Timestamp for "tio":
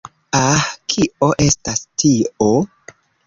2.03-2.51